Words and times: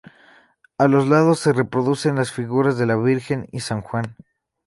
A 0.79 0.87
los 0.87 1.07
lados 1.07 1.37
se 1.39 1.53
reproducen 1.53 2.15
las 2.15 2.31
figuras 2.31 2.75
de 2.79 2.87
la 2.87 2.95
Virgen 2.97 3.47
y 3.51 3.59
san 3.59 3.81
Juan. 3.83 4.15